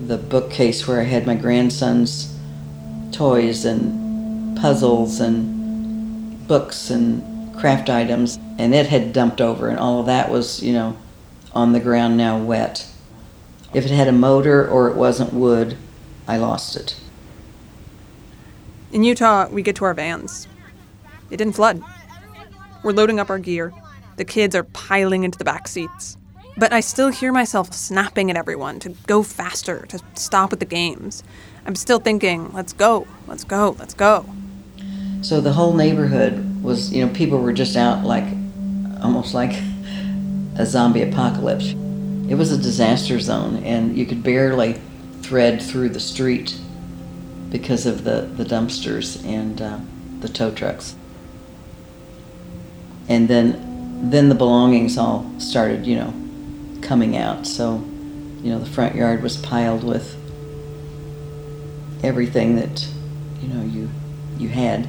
the 0.00 0.16
bookcase 0.16 0.86
where 0.86 1.00
I 1.00 1.04
had 1.04 1.26
my 1.26 1.34
grandson's 1.34 2.34
toys 3.10 3.64
and 3.64 4.56
puzzles 4.56 5.20
and 5.20 6.46
books 6.46 6.88
and 6.88 7.54
craft 7.56 7.90
items, 7.90 8.38
and 8.58 8.74
it 8.74 8.86
had 8.86 9.12
dumped 9.12 9.40
over, 9.40 9.68
and 9.68 9.78
all 9.78 10.00
of 10.00 10.06
that 10.06 10.30
was, 10.30 10.62
you 10.62 10.72
know, 10.72 10.96
on 11.52 11.72
the 11.72 11.80
ground 11.80 12.16
now 12.16 12.38
wet. 12.38 12.88
If 13.74 13.84
it 13.84 13.90
had 13.90 14.06
a 14.06 14.12
motor 14.12 14.66
or 14.66 14.88
it 14.88 14.96
wasn't 14.96 15.32
wood, 15.32 15.76
I 16.28 16.36
lost 16.36 16.76
it. 16.76 16.96
In 18.92 19.02
Utah, 19.02 19.48
we 19.48 19.62
get 19.62 19.74
to 19.76 19.84
our 19.84 19.94
vans. 19.94 20.46
It 21.30 21.38
didn't 21.38 21.54
flood. 21.54 21.82
We're 22.84 22.92
loading 22.92 23.18
up 23.18 23.30
our 23.30 23.40
gear. 23.40 23.72
The 24.16 24.24
kids 24.24 24.54
are 24.54 24.64
piling 24.64 25.24
into 25.24 25.38
the 25.38 25.44
back 25.44 25.68
seats. 25.68 26.16
But 26.56 26.72
I 26.72 26.80
still 26.80 27.08
hear 27.08 27.32
myself 27.32 27.72
snapping 27.72 28.30
at 28.30 28.36
everyone 28.36 28.78
to 28.80 28.90
go 29.06 29.22
faster, 29.22 29.86
to 29.86 29.98
stop 30.14 30.50
with 30.50 30.60
the 30.60 30.66
games. 30.66 31.24
I'm 31.66 31.74
still 31.74 31.98
thinking, 31.98 32.52
let's 32.52 32.72
go, 32.72 33.08
let's 33.26 33.42
go, 33.42 33.74
let's 33.78 33.94
go. 33.94 34.26
So 35.22 35.40
the 35.40 35.52
whole 35.52 35.72
neighborhood 35.72 36.62
was, 36.62 36.92
you 36.92 37.04
know, 37.04 37.12
people 37.12 37.40
were 37.40 37.52
just 37.52 37.76
out 37.76 38.04
like 38.04 38.24
almost 39.02 39.34
like 39.34 39.52
a 40.56 40.64
zombie 40.64 41.02
apocalypse. 41.02 41.72
It 42.28 42.36
was 42.36 42.52
a 42.52 42.56
disaster 42.56 43.18
zone, 43.18 43.62
and 43.64 43.96
you 43.96 44.06
could 44.06 44.22
barely 44.22 44.80
thread 45.22 45.60
through 45.60 45.88
the 45.90 46.00
street 46.00 46.58
because 47.50 47.86
of 47.86 48.04
the, 48.04 48.30
the 48.36 48.44
dumpsters 48.44 49.24
and 49.24 49.60
uh, 49.60 49.78
the 50.20 50.28
tow 50.28 50.50
trucks. 50.50 50.94
And 53.08 53.28
then, 53.28 53.73
then 54.02 54.28
the 54.28 54.34
belongings 54.34 54.98
all 54.98 55.30
started, 55.38 55.86
you 55.86 55.96
know, 55.96 56.12
coming 56.82 57.16
out. 57.16 57.46
So, 57.46 57.84
you 58.42 58.50
know, 58.50 58.58
the 58.58 58.66
front 58.66 58.94
yard 58.94 59.22
was 59.22 59.36
piled 59.36 59.84
with 59.84 60.16
everything 62.02 62.56
that, 62.56 62.86
you 63.40 63.48
know, 63.48 63.64
you 63.64 63.88
you 64.38 64.48
had. 64.48 64.88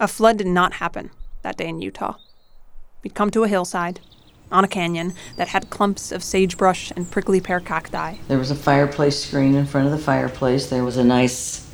A 0.00 0.08
flood 0.08 0.38
did 0.38 0.46
not 0.46 0.74
happen 0.74 1.10
that 1.42 1.56
day 1.56 1.68
in 1.68 1.80
Utah. 1.80 2.16
We'd 3.02 3.14
come 3.14 3.30
to 3.30 3.44
a 3.44 3.48
hillside 3.48 4.00
on 4.50 4.64
a 4.64 4.68
canyon 4.68 5.14
that 5.36 5.48
had 5.48 5.70
clumps 5.70 6.12
of 6.12 6.22
sagebrush 6.22 6.92
and 6.94 7.10
prickly 7.10 7.40
pear 7.40 7.60
cacti. 7.60 8.16
There 8.28 8.38
was 8.38 8.50
a 8.50 8.54
fireplace 8.54 9.24
screen 9.24 9.54
in 9.54 9.66
front 9.66 9.86
of 9.86 9.92
the 9.92 9.98
fireplace. 9.98 10.68
There 10.68 10.84
was 10.84 10.96
a 10.96 11.04
nice 11.04 11.68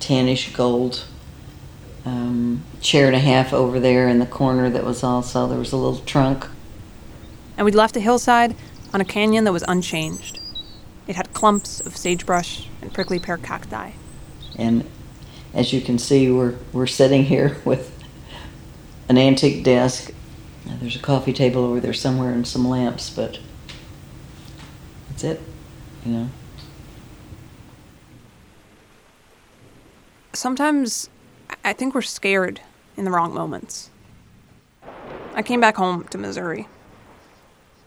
tannish 0.00 0.52
gold 0.54 1.04
um, 2.04 2.62
chair 2.80 3.06
and 3.06 3.16
a 3.16 3.20
half 3.20 3.52
over 3.52 3.80
there 3.80 4.08
in 4.08 4.18
the 4.18 4.26
corner 4.26 4.70
that 4.70 4.84
was 4.84 5.02
also, 5.02 5.46
there 5.46 5.58
was 5.58 5.72
a 5.72 5.76
little 5.76 6.00
trunk. 6.00 6.46
And 7.56 7.64
we'd 7.64 7.74
left 7.74 7.96
a 7.96 8.00
hillside 8.00 8.54
on 8.92 9.00
a 9.00 9.04
canyon 9.04 9.44
that 9.44 9.52
was 9.52 9.64
unchanged. 9.68 10.40
It 11.06 11.16
had 11.16 11.32
clumps 11.32 11.80
of 11.80 11.96
sagebrush 11.96 12.68
and 12.82 12.92
prickly 12.92 13.18
pear 13.18 13.36
cacti. 13.36 13.92
And 14.56 14.88
as 15.54 15.72
you 15.72 15.80
can 15.80 15.98
see, 15.98 16.30
we're, 16.30 16.56
we're 16.72 16.86
sitting 16.86 17.24
here 17.24 17.58
with 17.64 17.92
an 19.08 19.18
antique 19.18 19.64
desk. 19.64 20.12
There's 20.80 20.96
a 20.96 21.00
coffee 21.00 21.32
table 21.32 21.64
over 21.64 21.80
there 21.80 21.94
somewhere 21.94 22.30
and 22.30 22.46
some 22.46 22.68
lamps, 22.68 23.08
but 23.08 23.38
that's 25.08 25.24
it, 25.24 25.40
you 26.04 26.12
know. 26.12 26.28
Sometimes 30.34 31.08
I 31.64 31.72
think 31.72 31.94
we're 31.94 32.02
scared 32.02 32.60
in 32.96 33.04
the 33.04 33.10
wrong 33.10 33.34
moments. 33.34 33.90
I 35.34 35.42
came 35.42 35.60
back 35.60 35.76
home 35.76 36.04
to 36.08 36.18
Missouri. 36.18 36.66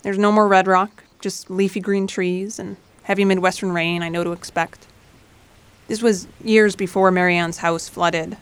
There's 0.04 0.18
no 0.18 0.32
more 0.32 0.48
red 0.48 0.68
rock, 0.68 1.04
just 1.20 1.50
leafy 1.50 1.80
green 1.80 2.08
trees 2.08 2.60
and 2.60 2.78
heavy 3.04 3.26
Midwestern 3.26 3.72
rain 3.72 4.04
I 4.04 4.10
know 4.10 4.24
to 4.24 4.32
expect. 4.32 4.88
This 5.88 6.02
was 6.02 6.28
years 6.44 6.76
before 6.76 7.12
Marianne's 7.12 7.58
house 7.58 7.90
flooded. 7.90 8.38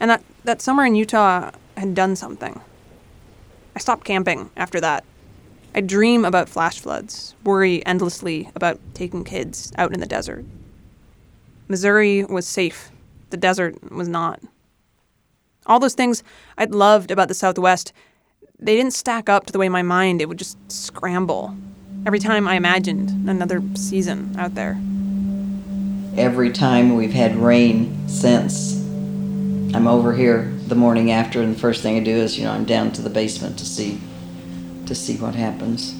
And 0.00 0.10
that, 0.10 0.24
that 0.44 0.62
summer 0.62 0.84
in 0.86 0.94
Utah 0.94 1.50
had 1.76 1.94
done 1.94 2.16
something. 2.16 2.60
I 3.76 3.78
stopped 3.78 4.04
camping 4.04 4.50
after 4.56 4.80
that. 4.80 5.04
I 5.74 5.80
dream 5.80 6.24
about 6.24 6.48
flash 6.48 6.80
floods, 6.80 7.34
worry 7.42 7.84
endlessly 7.84 8.50
about 8.54 8.80
taking 8.94 9.24
kids 9.24 9.72
out 9.76 9.92
in 9.92 10.00
the 10.00 10.06
desert. 10.06 10.44
Missouri 11.66 12.24
was 12.24 12.46
safe, 12.46 12.90
the 13.30 13.36
desert 13.36 13.92
was 13.92 14.08
not. 14.08 14.40
All 15.66 15.80
those 15.80 15.94
things 15.94 16.22
I'd 16.58 16.72
loved 16.72 17.10
about 17.10 17.28
the 17.28 17.34
Southwest, 17.34 17.92
they 18.58 18.76
didn't 18.76 18.92
stack 18.92 19.28
up 19.28 19.46
to 19.46 19.52
the 19.52 19.58
way 19.58 19.68
my 19.68 19.82
mind 19.82 20.20
it 20.20 20.28
would 20.28 20.38
just 20.38 20.58
scramble 20.70 21.56
every 22.06 22.18
time 22.18 22.46
I 22.46 22.54
imagined 22.54 23.28
another 23.28 23.62
season 23.74 24.34
out 24.38 24.54
there 24.54 24.78
every 26.16 26.52
time 26.52 26.94
we've 26.94 27.12
had 27.12 27.36
rain 27.36 28.08
since 28.08 28.76
I'm 29.74 29.86
over 29.88 30.14
here 30.14 30.52
the 30.68 30.74
morning 30.74 31.10
after, 31.10 31.42
and 31.42 31.54
the 31.54 31.58
first 31.58 31.82
thing 31.82 31.96
I 31.96 32.00
do 32.00 32.12
is, 32.12 32.38
you 32.38 32.44
know, 32.44 32.52
I'm 32.52 32.64
down 32.64 32.92
to 32.92 33.02
the 33.02 33.10
basement 33.10 33.58
to 33.58 33.64
see 33.64 34.00
to 34.86 34.94
see 34.94 35.16
what 35.16 35.34
happens. 35.34 35.94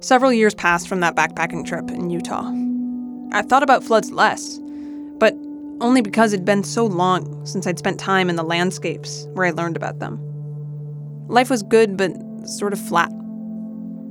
Several 0.00 0.32
years 0.32 0.54
passed 0.54 0.88
from 0.88 1.00
that 1.00 1.16
backpacking 1.16 1.66
trip 1.66 1.90
in 1.90 2.10
Utah. 2.10 2.50
I 3.32 3.42
thought 3.42 3.62
about 3.62 3.84
floods 3.84 4.10
less, 4.10 4.58
but 5.18 5.34
only 5.80 6.00
because 6.00 6.32
it'd 6.32 6.46
been 6.46 6.64
so 6.64 6.86
long 6.86 7.44
since 7.46 7.66
I'd 7.66 7.78
spent 7.78 8.00
time 8.00 8.30
in 8.30 8.36
the 8.36 8.42
landscapes 8.42 9.26
where 9.34 9.46
I 9.46 9.50
learned 9.50 9.76
about 9.76 9.98
them. 9.98 10.18
Life 11.28 11.50
was 11.50 11.62
good, 11.62 11.96
but 11.96 12.12
sort 12.48 12.72
of 12.72 12.80
flat. 12.80 13.12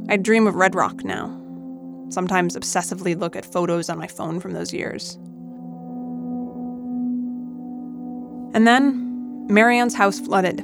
I 0.10 0.18
dream 0.18 0.48
of 0.48 0.56
Red 0.56 0.76
Rock 0.76 1.04
now, 1.04 1.28
sometimes 2.10 2.56
obsessively 2.56 3.20
look 3.20 3.36
at 3.36 3.52
photos 3.52 3.90
on 3.90 3.98
my 3.98 4.08
phone 4.08 4.40
from 4.40 4.54
those 4.54 4.74
years. 4.74 5.16
And 8.54 8.68
then, 8.68 9.48
Marianne's 9.50 9.96
house 9.96 10.20
flooded, 10.20 10.64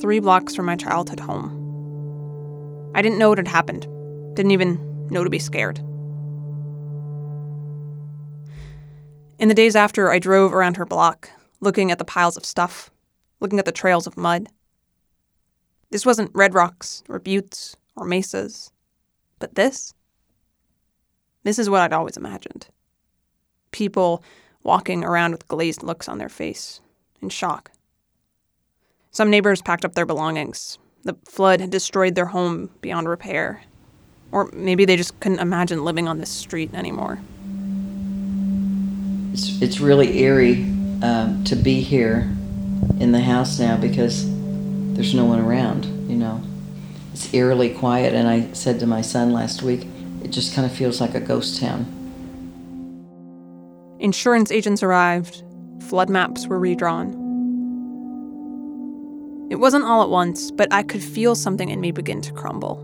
three 0.00 0.18
blocks 0.18 0.54
from 0.54 0.66
my 0.66 0.76
childhood 0.76 1.20
home. 1.20 1.52
I 2.94 3.02
didn't 3.02 3.18
know 3.18 3.28
what 3.28 3.38
had 3.38 3.48
happened, 3.48 3.82
didn't 4.34 4.52
even 4.52 5.08
know 5.10 5.22
to 5.22 5.30
be 5.30 5.38
scared. 5.38 5.80
In 9.38 9.48
the 9.48 9.54
days 9.54 9.76
after, 9.76 10.10
I 10.10 10.18
drove 10.18 10.54
around 10.54 10.78
her 10.78 10.86
block, 10.86 11.28
looking 11.60 11.90
at 11.90 11.98
the 11.98 12.06
piles 12.06 12.38
of 12.38 12.46
stuff, 12.46 12.90
looking 13.38 13.58
at 13.58 13.66
the 13.66 13.72
trails 13.72 14.06
of 14.06 14.16
mud. 14.16 14.48
This 15.90 16.06
wasn't 16.06 16.30
red 16.34 16.54
rocks 16.54 17.02
or 17.08 17.18
buttes 17.18 17.76
or 17.96 18.06
mesas, 18.06 18.70
but 19.38 19.54
this? 19.54 19.92
This 21.42 21.58
is 21.58 21.68
what 21.68 21.82
I'd 21.82 21.92
always 21.92 22.16
imagined. 22.16 22.68
People 23.72 24.24
walking 24.62 25.04
around 25.04 25.32
with 25.32 25.48
glazed 25.48 25.82
looks 25.82 26.08
on 26.08 26.16
their 26.16 26.30
face, 26.30 26.80
in 27.20 27.28
shock. 27.28 27.70
Some 29.10 29.28
neighbors 29.28 29.60
packed 29.60 29.84
up 29.84 29.94
their 29.94 30.06
belongings. 30.06 30.78
The 31.02 31.16
flood 31.28 31.60
had 31.60 31.70
destroyed 31.70 32.14
their 32.14 32.26
home 32.26 32.70
beyond 32.80 33.06
repair. 33.06 33.62
Or 34.32 34.50
maybe 34.54 34.86
they 34.86 34.96
just 34.96 35.20
couldn't 35.20 35.40
imagine 35.40 35.84
living 35.84 36.08
on 36.08 36.18
this 36.18 36.30
street 36.30 36.74
anymore 36.74 37.20
it's, 39.36 39.60
it's 39.60 39.80
really 39.80 40.20
eerie 40.20 40.62
um, 41.02 41.44
to 41.44 41.54
be 41.54 41.82
here 41.82 42.20
in 43.00 43.12
the 43.12 43.20
house 43.20 43.58
now 43.58 43.76
because 43.76 44.24
there's 44.94 45.12
no 45.12 45.26
one 45.26 45.40
around, 45.40 45.84
you 46.08 46.16
know. 46.16 46.42
It's 47.12 47.34
eerily 47.34 47.74
quiet, 47.74 48.14
and 48.14 48.26
I 48.26 48.50
said 48.54 48.80
to 48.80 48.86
my 48.86 49.02
son 49.02 49.34
last 49.34 49.60
week, 49.60 49.86
it 50.24 50.28
just 50.28 50.54
kind 50.54 50.64
of 50.64 50.72
feels 50.72 51.02
like 51.02 51.14
a 51.14 51.20
ghost 51.20 51.60
town. 51.60 51.84
Insurance 54.00 54.50
agents 54.50 54.82
arrived, 54.82 55.42
flood 55.82 56.08
maps 56.08 56.46
were 56.46 56.58
redrawn. 56.58 57.10
It 59.50 59.56
wasn't 59.56 59.84
all 59.84 60.02
at 60.02 60.08
once, 60.08 60.50
but 60.50 60.72
I 60.72 60.82
could 60.82 61.02
feel 61.02 61.34
something 61.34 61.68
in 61.68 61.78
me 61.78 61.92
begin 61.92 62.22
to 62.22 62.32
crumble. 62.32 62.76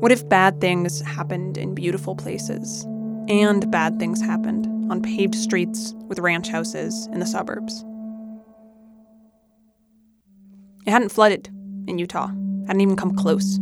What 0.00 0.10
if 0.10 0.28
bad 0.28 0.60
things 0.60 1.00
happened 1.00 1.56
in 1.56 1.72
beautiful 1.72 2.16
places, 2.16 2.84
and 3.30 3.70
bad 3.70 4.00
things 4.00 4.20
happened 4.20 4.66
on 4.90 5.00
paved 5.00 5.36
streets 5.36 5.94
with 6.08 6.18
ranch 6.18 6.48
houses 6.48 7.08
in 7.12 7.20
the 7.20 7.26
suburbs. 7.26 7.84
It 10.84 10.90
hadn't 10.90 11.12
flooded 11.12 11.46
in 11.86 11.98
Utah, 11.98 12.26
hadn't 12.66 12.80
even 12.80 12.96
come 12.96 13.14
close. 13.14 13.60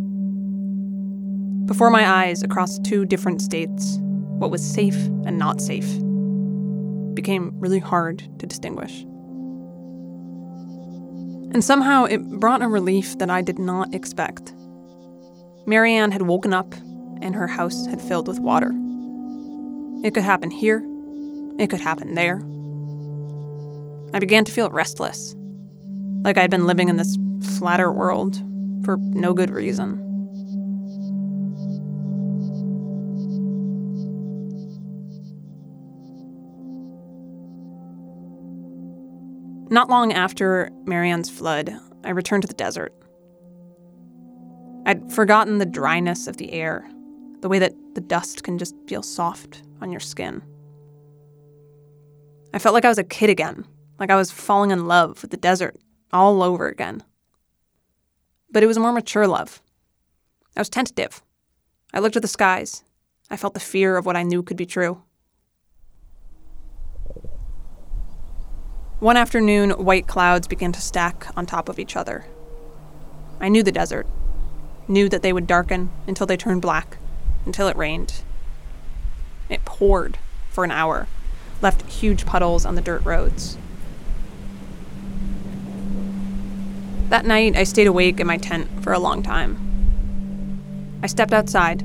Before 1.67 1.91
my 1.91 2.09
eyes, 2.09 2.43
across 2.43 2.79
two 2.79 3.05
different 3.05 3.43
states, 3.43 3.99
what 4.39 4.51
was 4.51 4.65
safe 4.65 4.97
and 5.27 5.39
not 5.39 5.61
safe 5.61 5.87
became 7.13 7.53
really 7.61 7.79
hard 7.79 8.21
to 8.39 8.47
distinguish. 8.47 9.03
And 11.53 11.63
somehow 11.63 12.05
it 12.05 12.27
brought 12.41 12.63
a 12.63 12.69
relief 12.69 13.19
that 13.19 13.29
I 13.29 13.43
did 13.43 13.59
not 13.59 13.95
expect. 13.95 14.55
Marianne 15.67 16.13
had 16.13 16.23
woken 16.23 16.55
up 16.55 16.73
and 17.21 17.35
her 17.35 17.49
house 17.49 17.85
had 17.87 18.01
filled 18.01 18.29
with 18.29 18.39
water. 18.39 18.73
It 20.05 20.15
could 20.15 20.23
happen 20.23 20.51
here, 20.51 20.85
it 21.59 21.69
could 21.71 21.81
happen 21.81 22.15
there. 22.15 22.37
I 24.15 24.21
began 24.21 24.45
to 24.45 24.53
feel 24.53 24.71
restless, 24.71 25.35
like 26.23 26.39
I'd 26.39 26.51
been 26.51 26.67
living 26.67 26.89
in 26.89 26.97
this 26.97 27.19
flatter 27.59 27.93
world 27.93 28.37
for 28.85 28.97
no 28.99 29.35
good 29.35 29.51
reason. 29.51 30.05
Not 39.71 39.91
long 39.91 40.13
after 40.13 40.71
Marianne's 40.85 41.29
flood, 41.29 41.77
I 42.05 42.11
returned 42.11 42.43
to 42.45 42.49
the 42.49 42.55
desert. 42.55 42.95
I'd 44.87 45.13
forgotten 45.13 45.59
the 45.59 45.67
dryness 45.67 46.29
of 46.29 46.37
the 46.37 46.53
air, 46.53 46.89
the 47.41 47.49
way 47.49 47.59
that 47.59 47.75
the 47.95 48.01
dust 48.01 48.45
can 48.45 48.59
just 48.59 48.77
feel 48.87 49.03
soft 49.03 49.65
on 49.81 49.91
your 49.91 50.01
skin. 50.01 50.43
I 52.53 52.59
felt 52.59 52.75
like 52.75 52.85
I 52.85 52.89
was 52.89 52.99
a 52.99 53.05
kid 53.05 53.31
again, 53.31 53.67
like 53.99 54.11
I 54.11 54.17
was 54.17 54.31
falling 54.31 54.71
in 54.71 54.87
love 54.87 55.23
with 55.23 55.31
the 55.31 55.37
desert 55.37 55.77
all 56.13 56.43
over 56.43 56.69
again. 56.69 57.03
But 58.51 58.63
it 58.63 58.67
was 58.67 58.77
a 58.77 58.81
more 58.81 58.93
mature 58.93 59.27
love. 59.27 59.61
I 60.57 60.61
was 60.61 60.69
tentative. 60.69 61.23
I 61.93 62.01
looked 62.01 62.17
at 62.17 62.23
the 62.23 62.29
skies. 62.29 62.85
I 63.31 63.37
felt 63.37 63.55
the 63.55 63.61
fear 63.61 63.97
of 63.97 64.07
what 64.07 64.17
I 64.17 64.23
knew 64.23 64.43
could 64.43 64.57
be 64.57 64.67
true. 64.67 65.03
One 69.01 69.17
afternoon, 69.17 69.71
white 69.71 70.09
clouds 70.09 70.49
began 70.49 70.73
to 70.73 70.81
stack 70.81 71.29
on 71.37 71.47
top 71.47 71.69
of 71.69 71.79
each 71.79 71.95
other. 71.95 72.25
I 73.41 73.49
knew 73.49 73.63
the 73.63 73.71
desert, 73.71 74.09
knew 74.89 75.09
that 75.09 75.23
they 75.23 75.33
would 75.33 75.47
darken 75.47 75.91
until 76.09 76.27
they 76.27 76.37
turned 76.37 76.63
black, 76.63 76.97
until 77.47 77.69
it 77.69 77.77
rained. 77.77 78.23
It 79.49 79.65
poured 79.65 80.19
for 80.51 80.65
an 80.65 80.71
hour 80.71 81.07
left 81.61 81.83
huge 81.91 82.25
puddles 82.25 82.65
on 82.65 82.75
the 82.75 82.81
dirt 82.81 83.05
roads. 83.05 83.59
That 87.09 87.25
night, 87.25 87.57
I 87.57 87.65
stayed 87.65 87.87
awake 87.87 88.21
in 88.21 88.27
my 88.27 88.37
tent 88.37 88.83
for 88.83 88.93
a 88.93 88.99
long 88.99 89.23
time. 89.23 90.99
I 91.03 91.07
stepped 91.07 91.33
outside, 91.33 91.83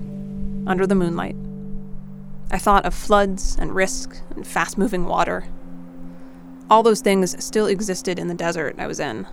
under 0.67 0.85
the 0.85 0.95
moonlight. 0.95 1.35
I 2.51 2.57
thought 2.57 2.85
of 2.85 2.93
floods 2.93 3.57
and 3.59 3.73
risk 3.73 4.17
and 4.35 4.45
fast 4.45 4.77
moving 4.77 5.05
water. 5.05 5.45
All 6.69 6.83
those 6.83 7.01
things 7.01 7.41
still 7.43 7.67
existed 7.67 8.19
in 8.19 8.27
the 8.27 8.33
desert 8.33 8.75
I 8.77 8.87
was 8.87 8.99
in, 8.99 9.27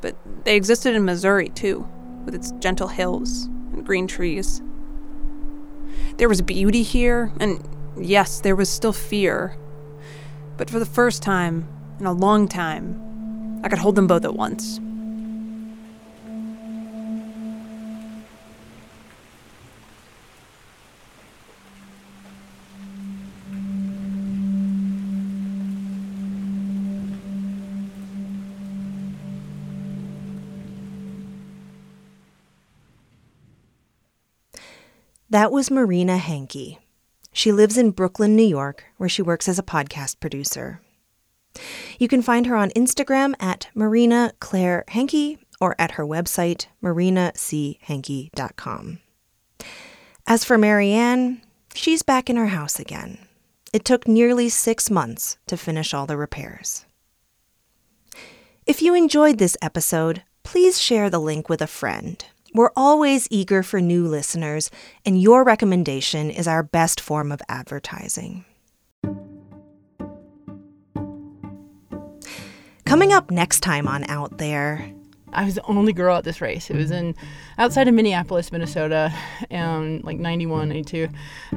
but 0.00 0.16
they 0.44 0.56
existed 0.56 0.94
in 0.94 1.04
Missouri 1.04 1.48
too, 1.50 1.86
with 2.24 2.34
its 2.34 2.52
gentle 2.52 2.88
hills 2.88 3.44
and 3.72 3.84
green 3.84 4.06
trees. 4.06 4.62
There 6.16 6.28
was 6.28 6.42
beauty 6.42 6.82
here, 6.82 7.32
and 7.38 7.62
yes, 7.98 8.40
there 8.40 8.56
was 8.56 8.68
still 8.68 8.92
fear, 8.92 9.56
but 10.56 10.70
for 10.70 10.78
the 10.78 10.86
first 10.86 11.22
time 11.22 11.68
in 12.00 12.06
a 12.06 12.12
long 12.12 12.48
time, 12.48 13.60
I 13.62 13.68
could 13.68 13.78
hold 13.78 13.96
them 13.96 14.06
both 14.06 14.24
at 14.24 14.34
once. 14.34 14.80
That 35.36 35.52
was 35.52 35.70
Marina 35.70 36.16
Hankey. 36.16 36.78
She 37.30 37.52
lives 37.52 37.76
in 37.76 37.90
Brooklyn, 37.90 38.34
New 38.34 38.42
York, 38.42 38.84
where 38.96 39.10
she 39.10 39.20
works 39.20 39.50
as 39.50 39.58
a 39.58 39.62
podcast 39.62 40.18
producer. 40.18 40.80
You 41.98 42.08
can 42.08 42.22
find 42.22 42.46
her 42.46 42.56
on 42.56 42.70
Instagram 42.70 43.34
at 43.38 43.68
Marina 43.74 44.32
Claire 44.40 44.84
Hankey 44.88 45.36
or 45.60 45.76
at 45.78 45.90
her 45.90 46.06
website, 46.06 46.68
marinachhankey.com. 46.82 48.98
As 50.26 50.42
for 50.42 50.56
Marianne, 50.56 51.42
she's 51.74 52.02
back 52.02 52.30
in 52.30 52.36
her 52.36 52.46
house 52.46 52.80
again. 52.80 53.18
It 53.74 53.84
took 53.84 54.08
nearly 54.08 54.48
six 54.48 54.90
months 54.90 55.36
to 55.48 55.58
finish 55.58 55.92
all 55.92 56.06
the 56.06 56.16
repairs. 56.16 56.86
If 58.64 58.80
you 58.80 58.94
enjoyed 58.94 59.36
this 59.36 59.58
episode, 59.60 60.22
please 60.44 60.80
share 60.80 61.10
the 61.10 61.20
link 61.20 61.50
with 61.50 61.60
a 61.60 61.66
friend. 61.66 62.24
We're 62.56 62.70
always 62.74 63.28
eager 63.30 63.62
for 63.62 63.82
new 63.82 64.08
listeners, 64.08 64.70
and 65.04 65.20
your 65.20 65.44
recommendation 65.44 66.30
is 66.30 66.48
our 66.48 66.62
best 66.62 67.02
form 67.02 67.30
of 67.30 67.42
advertising. 67.50 68.46
Coming 72.86 73.12
up 73.12 73.30
next 73.30 73.60
time 73.60 73.86
on 73.86 74.08
Out 74.08 74.38
There. 74.38 74.90
I 75.34 75.44
was 75.44 75.56
the 75.56 75.66
only 75.66 75.92
girl 75.92 76.16
at 76.16 76.24
this 76.24 76.40
race. 76.40 76.70
It 76.70 76.76
was 76.76 76.90
in 76.90 77.14
outside 77.58 77.88
of 77.88 77.94
Minneapolis, 77.94 78.50
Minnesota, 78.50 79.12
in 79.50 80.00
like 80.02 80.18
91, 80.18 80.70
92. 80.70 81.08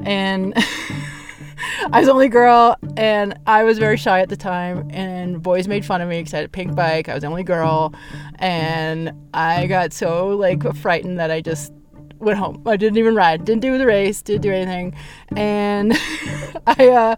And 0.04 0.54
I 1.92 2.00
was 2.00 2.08
the 2.08 2.14
only 2.14 2.30
girl, 2.30 2.78
and 2.98 3.38
I 3.48 3.64
was 3.64 3.78
very 3.78 3.98
shy 3.98 4.20
at 4.20 4.30
the 4.30 4.38
time. 4.38 4.90
And 4.92 5.42
boys 5.42 5.68
made 5.68 5.86
fun 5.86 6.02
of 6.02 6.10
me 6.10 6.20
because 6.20 6.34
I 6.34 6.38
had 6.38 6.46
a 6.46 6.50
pink 6.50 6.76
bike. 6.76 7.10
I 7.10 7.14
was 7.14 7.22
the 7.22 7.28
only 7.28 7.44
girl, 7.44 7.94
and 8.36 9.12
I 9.34 9.68
got 9.68 9.94
so 9.94 10.30
like 10.30 10.64
frightened 10.76 11.20
that 11.20 11.32
I 11.32 11.42
just 11.42 11.74
went 12.20 12.38
home. 12.38 12.62
I 12.66 12.78
didn't 12.78 12.98
even 12.98 13.16
ride, 13.16 13.46
didn't 13.46 13.62
do 13.62 13.78
the 13.78 13.86
race, 13.86 14.22
didn't 14.22 14.42
do 14.42 14.52
anything, 14.52 14.96
and 15.36 15.94
I 16.68 16.88
uh, 16.90 17.16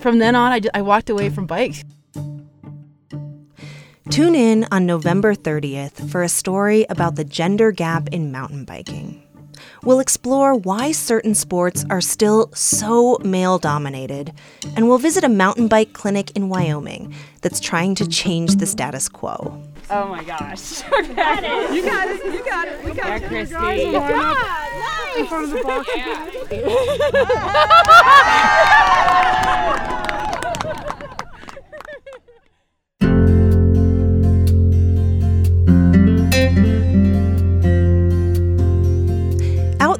from 0.00 0.18
then 0.18 0.34
on 0.34 0.52
I, 0.52 0.60
I 0.74 0.82
walked 0.82 1.10
away 1.10 1.30
from 1.30 1.46
bikes. 1.46 1.84
Tune 4.10 4.34
in 4.34 4.66
on 4.70 4.84
November 4.84 5.34
30th 5.34 6.10
for 6.10 6.22
a 6.22 6.28
story 6.28 6.84
about 6.90 7.16
the 7.16 7.24
gender 7.24 7.72
gap 7.72 8.08
in 8.12 8.30
mountain 8.30 8.66
biking. 8.66 9.23
We'll 9.84 10.00
explore 10.00 10.54
why 10.54 10.92
certain 10.92 11.34
sports 11.34 11.84
are 11.90 12.00
still 12.00 12.50
so 12.54 13.18
male 13.22 13.58
dominated, 13.58 14.32
and 14.76 14.88
we'll 14.88 14.96
visit 14.98 15.24
a 15.24 15.28
mountain 15.28 15.68
bike 15.68 15.92
clinic 15.92 16.30
in 16.34 16.48
Wyoming 16.48 17.14
that's 17.42 17.60
trying 17.60 17.94
to 17.96 18.08
change 18.08 18.56
the 18.56 18.64
status 18.66 19.10
quo. 19.10 19.60
Oh 19.90 20.08
my 20.08 20.24
gosh. 20.24 20.82
Okay. 20.94 21.74
You 21.74 21.82
got 21.84 22.08
it. 22.08 22.24
You 22.24 22.44
got 22.44 22.68
it. 22.68 22.84
We 22.84 22.92
got 22.92 23.22
it. 23.22 23.28
Christy. 23.28 23.54
Yeah, 23.54 25.18
In 25.18 25.26
front 25.26 25.44
of 25.44 25.50
the 25.50 25.62
box. 25.62 25.90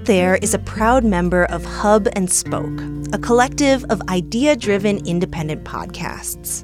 There 0.05 0.35
is 0.43 0.53
a 0.53 0.59
proud 0.59 1.03
member 1.03 1.45
of 1.45 1.64
Hub 1.64 2.09
and 2.12 2.31
Spoke, 2.31 2.79
a 3.14 3.19
collective 3.19 3.87
of 3.88 4.03
idea 4.11 4.55
driven 4.55 4.99
independent 5.07 5.64
podcasts. 5.64 6.62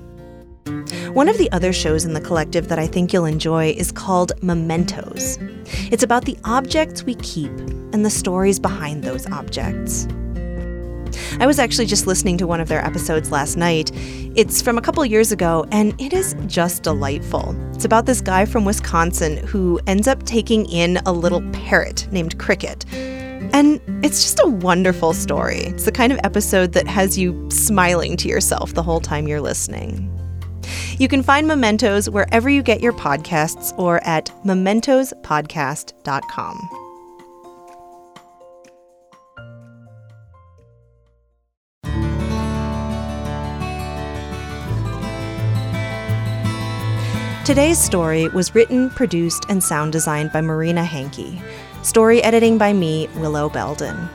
One 1.15 1.27
of 1.27 1.39
the 1.39 1.51
other 1.51 1.73
shows 1.73 2.05
in 2.05 2.13
the 2.13 2.21
collective 2.21 2.69
that 2.69 2.79
I 2.79 2.87
think 2.87 3.15
you'll 3.15 3.25
enjoy 3.25 3.71
is 3.71 3.93
called 3.93 4.33
Mementos. 4.43 5.39
It's 5.91 6.03
about 6.03 6.27
the 6.27 6.37
objects 6.45 7.05
we 7.05 7.15
keep 7.15 7.51
and 7.95 8.05
the 8.05 8.11
stories 8.11 8.59
behind 8.59 9.05
those 9.05 9.27
objects. 9.29 10.07
I 11.41 11.47
was 11.47 11.59
actually 11.59 11.87
just 11.87 12.07
listening 12.07 12.37
to 12.39 12.47
one 12.47 12.61
of 12.61 12.69
their 12.69 12.85
episodes 12.85 13.33
last 13.33 13.57
night. 13.57 13.91
It's 14.37 14.61
from 14.61 14.77
a 14.77 14.83
couple 14.83 15.03
years 15.07 15.33
ago, 15.33 15.65
and 15.73 15.99
it 15.99 16.13
is 16.13 16.37
just 16.47 16.83
delightful. 16.83 17.57
It's 17.75 17.87
about 17.87 18.05
this 18.05 18.21
guy 18.21 18.45
from 18.45 18.67
Wisconsin 18.67 19.39
who 19.47 19.81
ends 19.87 20.07
up 20.07 20.25
taking 20.25 20.67
in 20.67 20.99
a 21.07 21.13
little 21.13 21.41
parrot 21.53 22.07
named 22.13 22.39
Cricket. 22.39 22.85
And 23.53 23.81
it's 24.05 24.23
just 24.23 24.41
a 24.43 24.49
wonderful 24.49 25.13
story. 25.13 25.59
It's 25.59 25.85
the 25.85 25.93
kind 25.93 26.13
of 26.13 26.19
episode 26.25 26.73
that 26.73 26.87
has 26.87 27.19
you 27.19 27.51
smiling 27.51 28.17
to 28.19 28.29
yourself 28.29 28.75
the 28.75 28.83
whole 28.83 29.01
time 29.01 29.27
you're 29.27 29.41
listening. 29.41 30.07
You 30.99 31.09
can 31.09 31.23
find 31.23 31.49
Mementos 31.49 32.09
wherever 32.09 32.51
you 32.51 32.63
get 32.63 32.81
your 32.81 32.93
podcasts 32.93 33.77
or 33.79 34.07
at 34.07 34.27
mementospodcast.com. 34.45 36.69
Today's 47.45 47.79
story 47.79 48.29
was 48.29 48.55
written, 48.55 48.91
produced, 48.91 49.47
and 49.49 49.65
sound 49.65 49.93
designed 49.93 50.31
by 50.31 50.41
Marina 50.41 50.85
Hankey. 50.85 51.43
Story 51.83 52.23
editing 52.23 52.59
by 52.59 52.75
me, 52.75 53.09
Willow 53.17 53.49
Belden. 53.49 54.09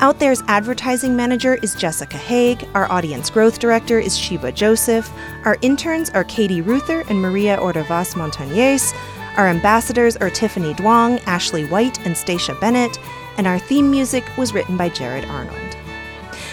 Out 0.00 0.18
There's 0.18 0.42
advertising 0.48 1.14
manager 1.14 1.56
is 1.56 1.74
Jessica 1.74 2.16
Haig. 2.16 2.66
Our 2.72 2.90
audience 2.90 3.28
growth 3.28 3.58
director 3.58 3.98
is 3.98 4.16
Sheba 4.16 4.52
Joseph. 4.52 5.12
Our 5.44 5.58
interns 5.60 6.08
are 6.10 6.24
Katie 6.24 6.62
Ruther 6.62 7.04
and 7.10 7.20
Maria 7.20 7.58
Ordovas 7.58 8.14
Montañez. 8.14 8.94
Our 9.36 9.48
ambassadors 9.48 10.16
are 10.16 10.30
Tiffany 10.30 10.72
Duong, 10.74 11.22
Ashley 11.26 11.66
White, 11.66 12.04
and 12.06 12.16
Stacia 12.16 12.54
Bennett. 12.54 12.98
And 13.36 13.46
our 13.46 13.58
theme 13.58 13.90
music 13.90 14.24
was 14.38 14.54
written 14.54 14.78
by 14.78 14.88
Jared 14.88 15.26
Arnold. 15.26 15.76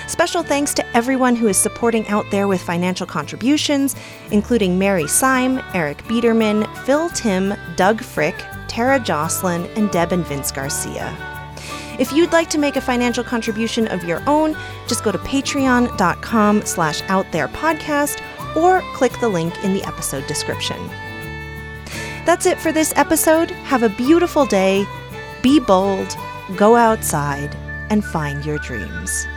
Special 0.08 0.44
thanks 0.44 0.74
to 0.74 0.86
everyone 0.96 1.36
who 1.36 1.48
is 1.48 1.58
supporting 1.58 2.06
Out 2.10 2.26
There 2.30 2.48
with 2.48 2.62
financial 2.62 3.08
contributions, 3.08 3.96
including 4.32 4.78
Mary 4.78 5.08
Syme, 5.08 5.64
Eric 5.74 6.06
Biederman, 6.08 6.66
Phil 6.84 7.10
Tim, 7.10 7.54
Doug 7.76 8.02
Frick, 8.02 8.36
Tara 8.68 9.00
Jocelyn, 9.00 9.66
and 9.76 9.92
Deb 9.92 10.12
and 10.12 10.26
Vince 10.26 10.52
Garcia. 10.52 11.16
If 11.98 12.12
you'd 12.12 12.34
like 12.34 12.50
to 12.50 12.58
make 12.58 12.76
a 12.76 12.82
financial 12.82 13.24
contribution 13.24 13.88
of 13.88 14.04
your 14.04 14.22
own, 14.28 14.56
just 14.88 15.04
go 15.04 15.12
to 15.12 15.18
patreon.com 15.20 16.66
slash 16.66 17.02
outtherepodcast 17.04 18.22
or 18.56 18.82
click 18.94 19.18
the 19.20 19.30
link 19.30 19.64
in 19.64 19.74
the 19.74 19.84
episode 19.84 20.28
description. 20.28 20.90
That's 22.26 22.46
it 22.46 22.60
for 22.60 22.72
this 22.72 22.92
episode. 22.96 23.52
Have 23.52 23.84
a 23.84 23.90
beautiful 23.90 24.46
day, 24.46 24.86
be 25.42 25.60
bold, 25.60 26.18
go 26.56 26.76
outside, 26.76 27.56
and 27.90 28.04
find 28.04 28.44
your 28.46 28.58
dreams. 28.58 29.28